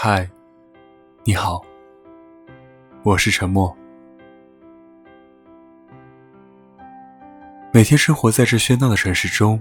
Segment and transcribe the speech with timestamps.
[0.00, 0.30] 嗨，
[1.24, 1.60] 你好，
[3.02, 3.76] 我是沉默。
[7.72, 9.60] 每天生活在这喧闹的城市中，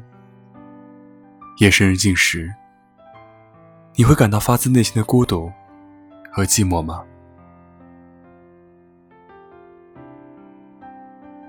[1.57, 2.53] 夜深人静时，
[3.95, 5.51] 你会感到发自内心的孤独
[6.31, 7.03] 和寂寞吗？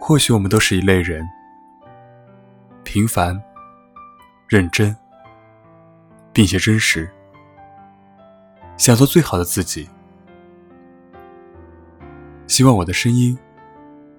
[0.01, 1.29] 或许我们都是一类人，
[2.85, 3.39] 平凡、
[4.49, 4.97] 认真，
[6.33, 7.07] 并且真实。
[8.79, 9.89] 想做最好的自己，
[12.47, 13.37] 希望我的声音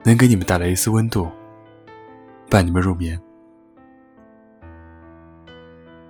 [0.04, 1.32] 能给你们带来一丝温度，
[2.50, 3.20] 伴你们入眠。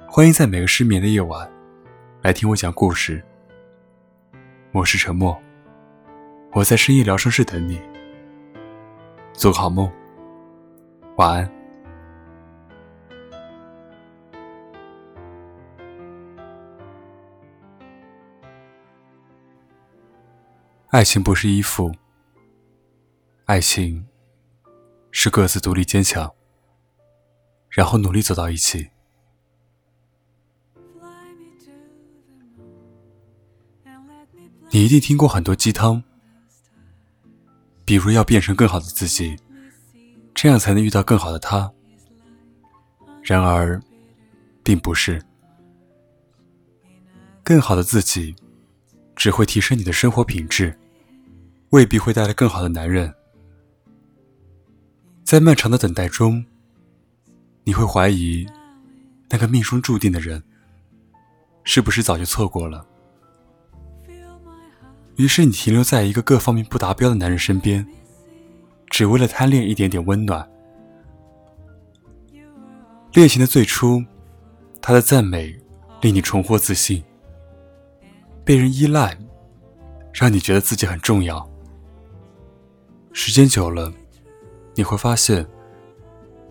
[0.08, 1.50] 欢迎在每个失眠的夜晚
[2.24, 3.24] 来听我讲故事。
[4.72, 5.40] 我是沉默，
[6.52, 7.80] 我在深夜疗伤室等你。
[9.32, 9.90] 做个好梦，
[11.18, 11.59] 晚安。
[20.92, 21.92] 爱情不是依附，
[23.46, 24.08] 爱情
[25.12, 26.34] 是各自独立坚强，
[27.70, 28.90] 然后努力走到一起。
[34.72, 36.02] 你一定听过很多鸡汤，
[37.86, 39.38] 比如要变成更好的自己，
[40.34, 41.72] 这样才能遇到更好的他。
[43.22, 43.80] 然而，
[44.64, 45.24] 并不是
[47.44, 48.36] 更好的自己。
[49.20, 50.74] 只会提升你的生活品质，
[51.72, 53.14] 未必会带来更好的男人。
[55.26, 56.44] 在漫长的等待中，
[57.66, 58.48] 你会怀疑
[59.30, 60.42] 那个命中注定的人
[61.66, 62.88] 是不是早就错过了。
[65.18, 67.86] 于是你停留在一个各方面不达标的男人身边，
[68.90, 70.50] 只为了贪恋一点点温暖。
[73.12, 74.02] 恋情的最初，
[74.82, 75.54] 他的赞美
[76.00, 77.04] 令你重获自信。
[78.50, 79.16] 被人依赖，
[80.12, 81.48] 让你觉得自己很重要。
[83.14, 83.94] 时间久了，
[84.74, 85.48] 你会发现，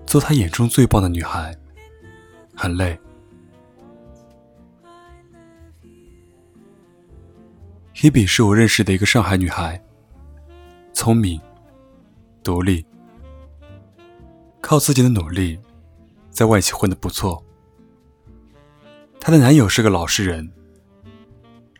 [0.06, 1.52] 做他眼中最棒的女孩，
[2.54, 2.96] 很累。
[7.96, 9.84] Hebe 是我认识的一个上海女孩，
[10.92, 11.40] 聪明、
[12.44, 12.86] 独立，
[14.60, 15.58] 靠自己的努力，
[16.30, 17.44] 在外企混得不错。
[19.18, 20.48] 她的男友是个老实人。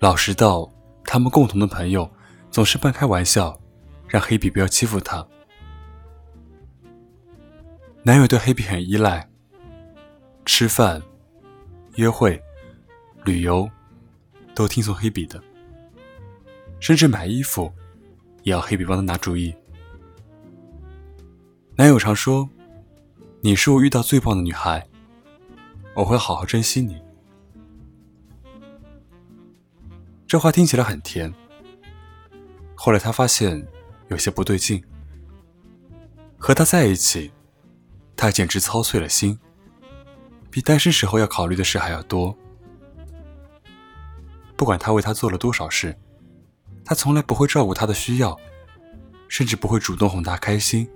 [0.00, 0.70] 老实到，
[1.04, 2.08] 他们共同的朋友
[2.52, 3.60] 总是半开玩笑，
[4.06, 5.26] 让黑比不要欺负她。
[8.04, 9.28] 男友对黑比很依赖，
[10.46, 11.02] 吃饭、
[11.96, 12.40] 约会、
[13.24, 13.68] 旅游
[14.54, 15.42] 都听从黑比的，
[16.78, 17.72] 甚至买衣服
[18.44, 19.52] 也要黑比帮他拿主意。
[21.74, 22.48] 男友常说
[23.42, 24.86] ：“你是我遇到最棒的女孩，
[25.94, 27.02] 我会好好珍惜你。”
[30.28, 31.32] 这话听起来很甜。
[32.74, 33.66] 后来他发现
[34.08, 34.84] 有些不对劲，
[36.36, 37.32] 和他在一起，
[38.14, 39.38] 他简直操碎了心，
[40.50, 42.36] 比单身时候要考虑的事还要多。
[44.54, 45.96] 不管他为他做了多少事，
[46.84, 48.38] 他从来不会照顾他的需要，
[49.28, 50.86] 甚至不会主动哄他开心。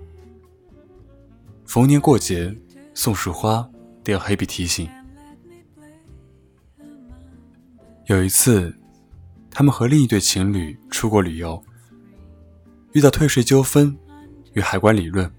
[1.65, 2.55] 逢年过节
[2.93, 3.67] 送束花
[4.03, 4.87] 都要黑笔提醒。
[8.05, 8.71] 有一次。
[9.53, 11.63] 他们和另一对情侣出国旅游，
[12.93, 13.95] 遇到退税纠纷
[14.53, 15.31] 与海关理论。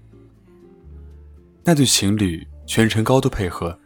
[1.65, 3.77] 那对情侣全程高度配合，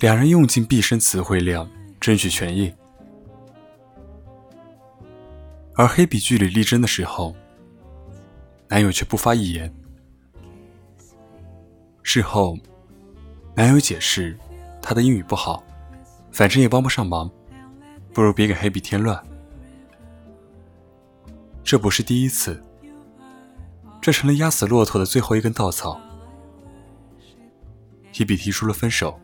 [0.00, 1.70] 两人用尽毕生词汇量
[2.00, 2.74] 争取权益。
[5.76, 7.32] 而黑笔据理力争的时候，
[8.68, 9.72] 男友却不发一言。
[12.02, 12.58] 事后，
[13.54, 14.36] 男友解释
[14.82, 15.62] 他的英语不好，
[16.32, 17.30] 反正也帮不上忙，
[18.12, 19.22] 不如别给黑笔添乱。
[21.66, 22.62] 这不是第一次，
[24.00, 26.00] 这成了压死骆驼的最后一根稻草。
[28.12, 29.18] 提比提出了分手。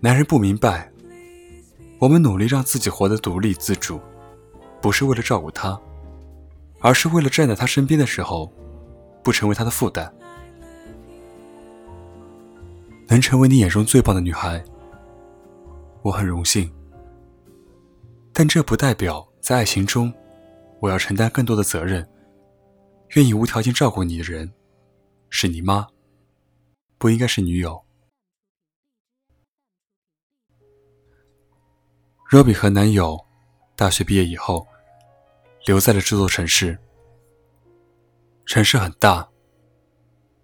[0.00, 0.90] 男人不明白，
[1.98, 4.00] 我们努力让自己活得独立自主，
[4.80, 5.78] 不是为了照顾他，
[6.80, 8.50] 而是为了站在他身边的时候，
[9.22, 10.10] 不成为他的负担。
[13.06, 14.64] 能成为你眼中最棒的女孩，
[16.00, 16.72] 我很荣幸。
[18.32, 19.27] 但这不代表。
[19.40, 20.12] 在爱情中，
[20.80, 22.06] 我要承担更多的责任。
[23.16, 24.52] 愿意无条件照顾你的人，
[25.30, 25.88] 是你妈，
[26.98, 27.82] 不应该是女友。
[32.30, 33.18] 罗比和男友
[33.74, 34.66] 大学毕业以后，
[35.64, 36.78] 留在了这座城市。
[38.44, 39.26] 城市很大，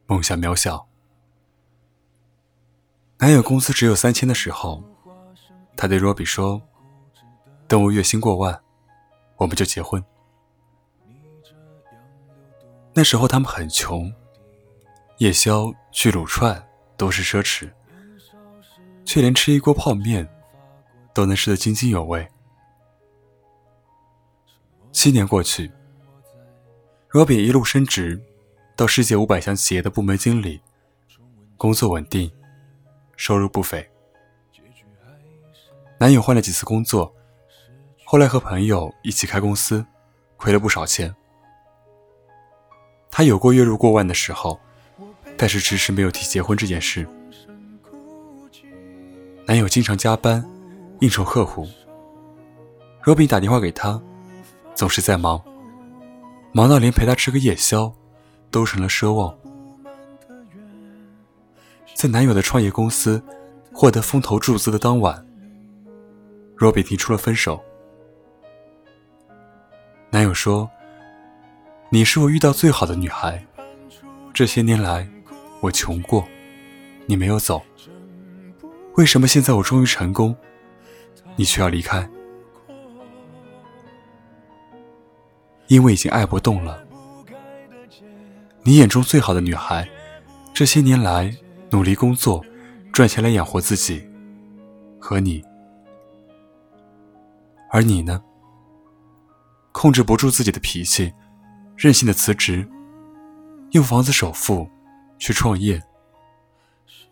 [0.07, 0.89] 梦想渺小。
[3.19, 4.83] 男友工资只有三千的时候，
[5.77, 6.63] 他对罗比说
[7.69, 8.64] ：“等我月薪过万，
[9.37, 10.03] 我们就结婚。
[12.93, 14.13] 那时候他们很穷，
[15.19, 16.65] 夜宵去撸串
[16.97, 17.71] 都是奢侈，
[19.05, 20.29] 却连吃一锅泡面
[21.13, 22.27] 都能吃得津津有味。
[24.93, 25.73] 七年过去，
[27.11, 28.23] 罗比一路升职
[28.77, 30.63] 到世界五百强企业的部门经理，
[31.57, 32.31] 工作稳定，
[33.17, 33.91] 收入不菲。
[35.99, 37.13] 男友换了几次工作，
[38.05, 39.85] 后来和朋友一起开公司，
[40.37, 41.13] 亏了不少钱。
[43.11, 44.61] 他有过月入过万的时候，
[45.37, 47.07] 但是迟迟没有提结婚这件事。
[49.47, 50.45] 男友经常加班，
[51.01, 51.67] 应酬客户。
[53.05, 54.01] 罗比打电话给他，
[54.75, 55.43] 总是在忙，
[56.53, 57.93] 忙到连陪他吃个夜宵，
[58.51, 59.37] 都成了奢望。
[61.95, 63.23] 在男友的创业公司
[63.73, 65.27] 获得风投注资的当晚，
[66.57, 67.63] 罗比提出了分手。
[70.15, 70.71] 男友说。
[71.89, 73.45] 你是我遇到最好的女孩，
[74.33, 75.09] 这些年来
[75.61, 76.25] 我穷过，
[77.07, 77.61] 你没有走，
[78.95, 80.37] 为什么现在我终于成功，
[81.35, 82.09] 你却要离开？
[85.67, 86.81] 因为已经爱不动了。
[88.63, 89.89] 你眼中最好的女孩，
[90.53, 91.37] 这些年来
[91.71, 92.45] 努力工作，
[92.93, 94.09] 赚钱来养活自己
[95.01, 95.45] 和你，
[97.73, 98.23] 而你呢，
[99.75, 101.13] 控制不住自己的脾气。
[101.77, 102.67] 任性的辞职，
[103.73, 104.71] 用房子首付
[105.19, 105.83] 去创业，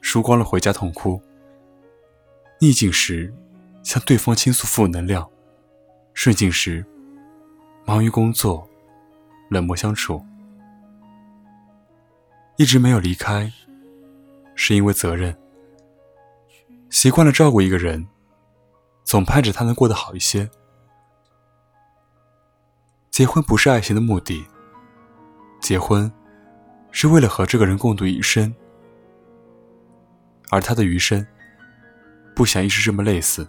[0.00, 1.20] 输光了回家痛哭。
[2.60, 3.34] 逆境时
[3.82, 5.28] 向对方倾诉负能量，
[6.14, 6.86] 顺境时
[7.84, 8.66] 忙于工作，
[9.50, 10.24] 冷漠相处。
[12.56, 13.52] 一直没有离开，
[14.54, 15.36] 是因为责任。
[16.88, 18.06] 习惯了照顾一个人，
[19.02, 20.48] 总盼着他能过得好一些。
[23.12, 24.42] 结婚不是爱情的目的。
[25.60, 26.10] 结婚
[26.90, 28.52] 是为了和这个人共度一生，
[30.48, 31.24] 而他的余生
[32.34, 33.46] 不想一直这么累死。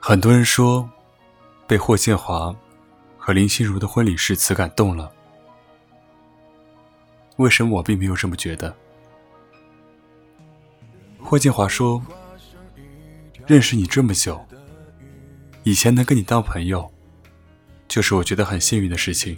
[0.00, 0.88] 很多人说
[1.64, 2.54] 被霍建华
[3.16, 5.12] 和林心如的婚礼誓词感动了，
[7.36, 8.76] 为什么我并没有这么觉得？
[11.22, 12.00] 霍建华说
[13.46, 14.44] ：“认识你这么久。”
[15.64, 16.92] 以前能跟你当朋友，
[17.88, 19.36] 就是我觉得很幸运的事情。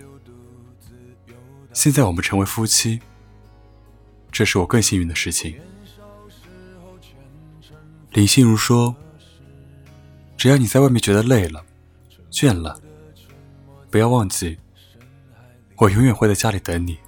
[1.72, 3.00] 现在我们成为夫妻，
[4.30, 5.58] 这是我更幸运的事情。
[8.10, 8.94] 林心如说
[10.36, 11.64] ：“只要你在外面觉得累了、
[12.30, 12.78] 倦了，
[13.90, 14.58] 不要忘记，
[15.76, 16.98] 我永远会在家里等你。”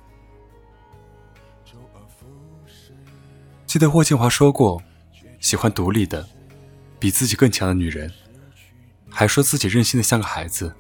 [3.67, 4.83] 记得霍建华说过，
[5.41, 6.27] 喜欢独立的、
[7.01, 8.13] 比自己更强的女人。
[9.13, 10.73] 还说自己任性的像个孩子。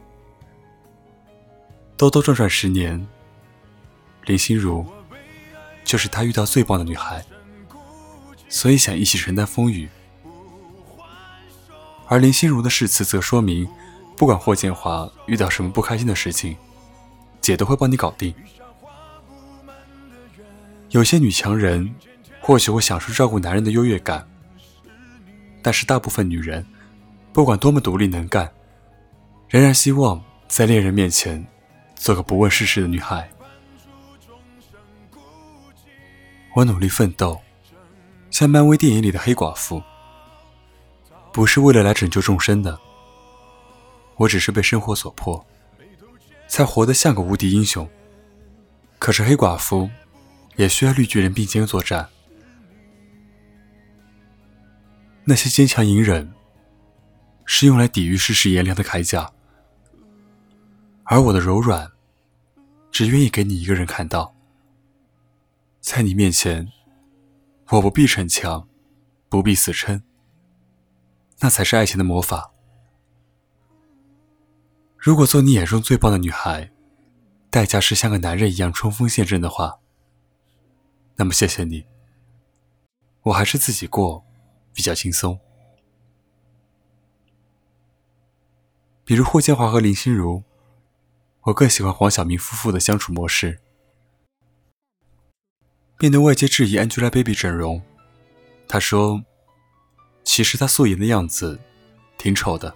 [1.96, 3.04] 兜兜转转十年，
[4.26, 4.86] 林心如
[5.84, 7.24] 就是他遇到最棒的女孩，
[8.48, 9.88] 所以想一起承担风雨。
[12.06, 13.68] 而林心如的誓词则说明，
[14.16, 16.56] 不管霍建华遇到什么不开心的事情，
[17.40, 18.32] 姐都会帮你搞定。
[20.90, 21.92] 有些女强人
[22.40, 24.29] 或许会享受照顾男人的优越感，
[25.62, 26.64] 但是大部分女人。
[27.32, 28.52] 不管多么独立能干，
[29.48, 31.46] 仍然希望在恋人面前
[31.94, 33.30] 做个不问世事的女孩。
[36.56, 37.40] 我努力奋斗，
[38.32, 39.80] 像漫威电影里的黑寡妇，
[41.32, 42.76] 不是为了来拯救众生的。
[44.16, 45.46] 我只是被生活所迫，
[46.48, 47.88] 才活得像个无敌英雄。
[48.98, 49.88] 可是黑寡妇
[50.56, 52.08] 也需要绿巨人并肩作战。
[55.30, 56.34] 那些坚强隐忍。
[57.46, 59.32] 是用来抵御世事炎凉的铠甲，
[61.04, 61.90] 而我的柔软，
[62.90, 64.34] 只愿意给你一个人看到。
[65.80, 66.70] 在你面前，
[67.68, 68.68] 我不必逞强，
[69.28, 70.02] 不必死撑，
[71.40, 72.52] 那才是爱情的魔法。
[74.96, 76.72] 如果做你眼中最棒的女孩，
[77.50, 79.80] 代价是像个男人一样冲锋陷阵的话，
[81.16, 81.84] 那么谢谢你，
[83.22, 84.24] 我还是自己过
[84.72, 85.38] 比较轻松。
[89.04, 90.44] 比如霍建华和林心如，
[91.42, 93.58] 我更喜欢黄晓明夫妇的相处模式。
[95.98, 97.82] 面对外界质疑 Angelababy 整容，
[98.68, 99.24] 他说
[100.24, 101.60] ：“其实她素颜的样子
[102.16, 102.74] 挺丑的。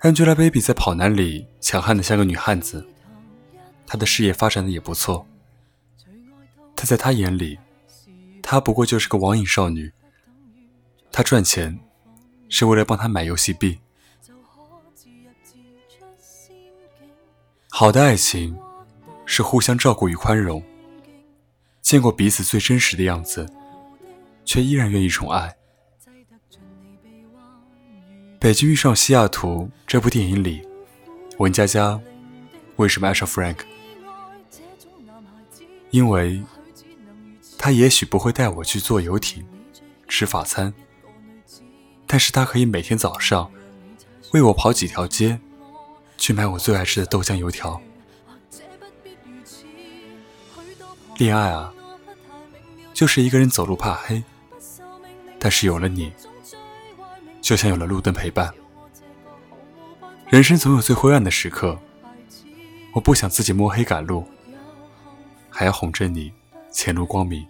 [0.00, 2.86] ”Angelababy 在跑男里强悍的像个女汉子，
[3.86, 5.26] 她的事业发展的也不错。
[6.74, 7.58] 但在他眼里，
[8.46, 9.90] 她不过就是个网瘾少女。
[11.10, 11.80] 她赚钱
[12.50, 13.80] 是为了帮她买游戏币。
[17.70, 18.56] 好的爱情
[19.24, 20.62] 是互相照顾与宽容，
[21.80, 23.48] 见过彼此最真实的样子，
[24.44, 25.56] 却依然愿意宠爱。
[28.38, 30.68] 《北京遇上西雅图》这部电影里，
[31.38, 31.98] 文佳佳
[32.76, 33.60] 为什么爱上 Frank？
[35.90, 36.42] 因为
[37.64, 39.42] 他也许不会带我去坐游艇、
[40.06, 40.74] 吃法餐，
[42.06, 43.50] 但是他可以每天早上
[44.34, 45.40] 为我跑几条街。
[46.18, 47.80] 去买我最爱吃的豆浆油条。
[51.16, 51.72] 恋爱啊，
[52.92, 54.22] 就是一个人走路怕黑，
[55.38, 56.12] 但是有了你，
[57.40, 58.52] 就像有了路灯陪伴。
[60.28, 61.78] 人生总有最灰暗的时刻，
[62.92, 64.22] 我不想自己摸黑赶路，
[65.48, 66.30] 还要哄着你
[66.70, 67.42] 前路光明。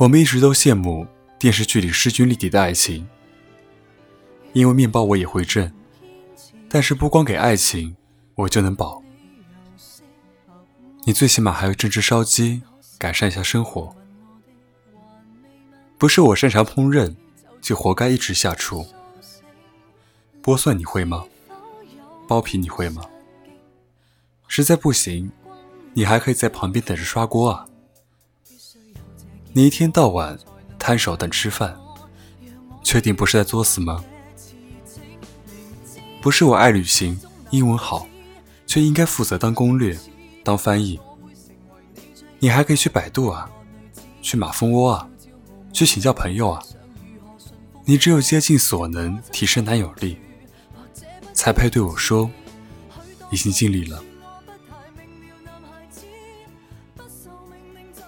[0.00, 1.06] 我们一直都羡慕。
[1.38, 3.06] 电视剧里势均力敌的爱情，
[4.54, 5.70] 因为面包我也会挣，
[6.70, 7.94] 但是不光给爱情，
[8.34, 9.02] 我就能饱。
[11.04, 12.62] 你最起码还要挣只烧鸡，
[12.98, 13.94] 改善一下生活。
[15.98, 17.14] 不是我擅长烹饪，
[17.60, 18.86] 就活该一直下厨。
[20.42, 21.24] 剥蒜你会吗？
[22.26, 23.02] 剥皮你会吗？
[24.46, 25.30] 实在不行，
[25.94, 27.66] 你还可以在旁边等着刷锅啊。
[29.52, 30.38] 你一天到晚。
[30.82, 31.78] 摊手等吃饭，
[32.82, 34.02] 确定不是在作死吗？
[36.22, 38.06] 不是我爱旅行，英文好，
[38.66, 39.94] 却应该负责当攻略、
[40.42, 40.98] 当翻译。
[42.38, 43.50] 你还可以去百度啊，
[44.22, 45.06] 去马蜂窝啊，
[45.70, 46.62] 去请教朋友啊。
[47.84, 50.16] 你只有竭尽所能提升男友力，
[51.34, 52.28] 才配对我说
[53.30, 54.02] 已经尽力了。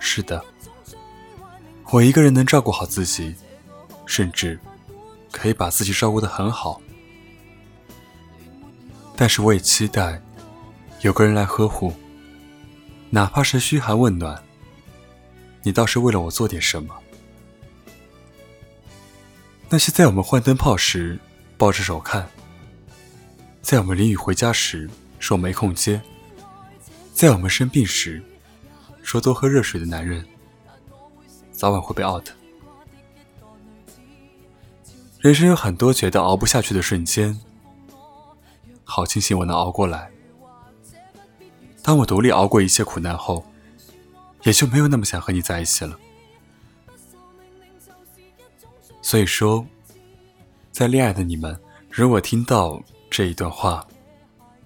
[0.01, 0.43] 是的。
[1.93, 3.35] 我一个人能照顾好自己，
[4.07, 4.59] 甚至
[5.31, 6.81] 可以把自己照顾得很好。
[9.15, 10.19] 但是我也期待
[11.03, 11.93] 有个人来呵护，
[13.11, 14.43] 哪怕是嘘寒问暖。
[15.63, 16.97] 你倒是为了我做点什么？
[19.69, 21.19] 那些在我们换灯泡时
[21.59, 22.27] 抱着手看，
[23.61, 26.01] 在我们淋雨回家时说没空接，
[27.13, 28.23] 在我们生病时
[29.03, 30.27] 说多喝热水的男人。
[31.62, 32.28] 早晚会被 out。
[35.21, 37.40] 人生有很多觉得熬不下去的瞬间，
[38.83, 40.11] 好庆幸我能熬过来。
[41.81, 43.47] 当我独立熬过一切苦难后，
[44.42, 45.97] 也就没有那么想和你在一起了。
[49.00, 49.64] 所以说，
[50.73, 51.57] 在恋爱的你们，
[51.88, 53.87] 如果听到这一段话，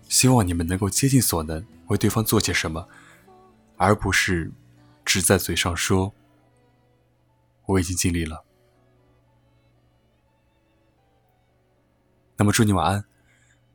[0.09, 2.89] 希望你们能够竭尽所能为对方做些什么，
[3.77, 4.51] 而不是
[5.05, 6.11] 只在嘴上说。
[7.67, 8.45] 我已经尽力了。
[12.37, 13.05] 那么祝你晚安，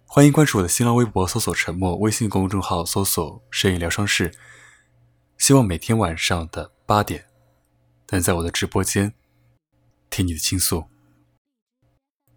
[0.05, 4.36] 欢迎关注我的新浪微博，搜索“沉默”；微信公众号搜索“摄影疗伤室”。
[5.38, 7.27] 希望每天晚上的八点，
[8.10, 9.15] 能在我的直播间
[10.10, 10.86] 听你的倾诉。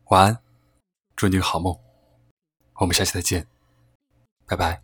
[0.06, 0.38] 晚安，
[1.14, 1.78] 祝你个好梦。
[2.76, 3.46] 我们下期再见，
[4.46, 4.83] 拜拜。